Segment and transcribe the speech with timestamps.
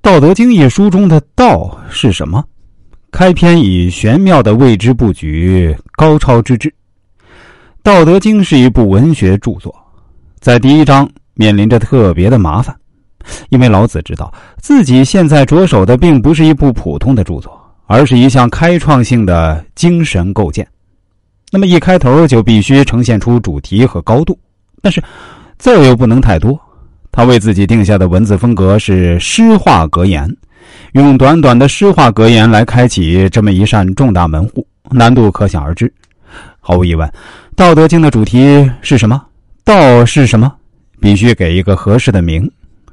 [0.00, 2.42] 道德经》一书中的“道”是什么？
[3.10, 6.68] 开篇以玄妙的未知布局，高超之至。
[7.82, 9.74] 《道德经》是一部文学著作，
[10.38, 12.74] 在第一章面临着特别的麻烦，
[13.50, 20.66] 因为老子知道自己现在着手的并不是一部普通的著作，而是一项开创性的精神构建。
[21.50, 24.38] 那么一开头就必须呈现出主题和高度，
[24.80, 25.02] 但是
[25.58, 26.58] 字又不能太多。
[27.18, 30.32] 他为自己定下的文字风格是诗画格言，
[30.92, 35.92] 用短短的诗画格言来开启这么一扇重大门户，难度可想而知。
[36.60, 37.08] 毫无疑问，
[37.56, 39.20] 《道德经》的主题是什么？
[39.64, 40.54] 道是什么？
[41.00, 42.48] 必须给一个合适的名。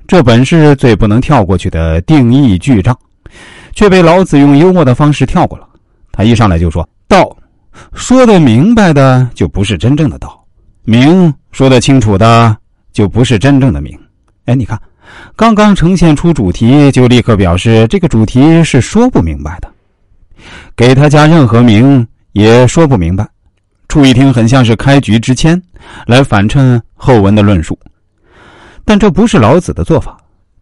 [0.07, 2.97] 这本是最不能跳过去的定义巨障，
[3.73, 5.67] 却被老子用幽默的方式跳过了。
[6.11, 7.37] 他一上来就说：“道，
[7.93, 10.29] 说的明白的就不是真正的道；
[10.83, 12.57] 明，说的清楚的
[12.91, 13.95] 就不是真正的明。”
[14.45, 14.79] 哎，你看，
[15.35, 19.67] 刚刚呈现出主题，就立刻表示这个主题是说不明白的，
[20.75, 23.27] 给他加任何名也说不明白。
[23.87, 25.59] 初一听，很像是开局之签，
[26.05, 27.77] 来反衬后文的论述。
[28.83, 30.15] 但这不是老子的做法，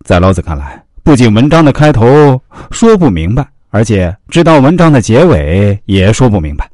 [0.06, 2.42] 在老子看来，不仅文章的开头
[2.72, 6.70] 说不明白，而且知道文章的结尾也说不明白。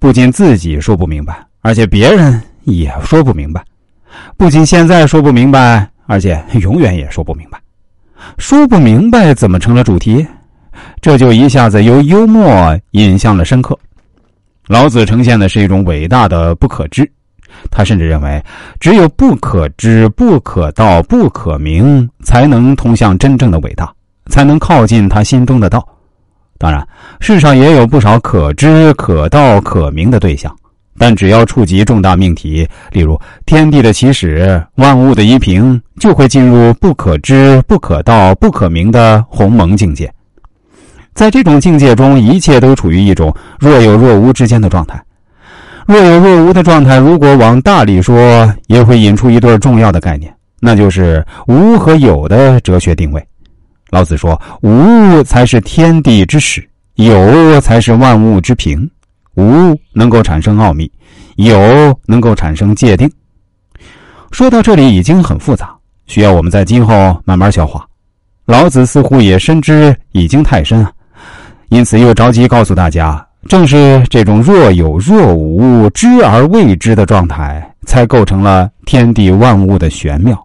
[0.00, 3.64] 不仅自己说不明白，而且别人也说不明白。
[4.36, 5.88] 不仅现在说不明白。
[6.12, 7.58] 而且永远也说不明白，
[8.36, 10.26] 说不明白怎么成了主题？
[11.00, 13.78] 这就一下子由幽默引向了深刻。
[14.66, 17.10] 老子呈现的是一种伟大的不可知，
[17.70, 18.44] 他甚至认为，
[18.78, 23.90] 只有不可知、不可道、不可名，才能通向真正的伟大，
[24.26, 25.82] 才能靠近他心中的道。
[26.58, 26.86] 当然，
[27.20, 30.54] 世上也有不少可知、可道、可明的对象。
[31.02, 40.08] 但只要触及重大命题，例如天地的起始、万物的依凭，就会进入不可知、不可道、不可名的鸿蒙境界。
[41.12, 45.02] 在这种境界中，一切都处于一种若有若无之间的状态。
[45.88, 53.20] 若有若无的状态，如果往大里说，也会引出一对重要的概念，那就是无和有的哲学定位。
[53.90, 58.88] 老子说：“无才是天地之始，有才是万物之平。”
[59.34, 60.92] 无能够产生奥秘，
[61.36, 63.10] 有能够产生界定。
[64.30, 65.74] 说到这里已经很复杂，
[66.06, 67.86] 需要我们在今后慢慢消化。
[68.46, 70.92] 老子似乎也深知已经太深啊，
[71.68, 80.36] 因此又着急告诉大家：正是这种若有若无、知而未知的状态，才构成了天地万物的玄妙。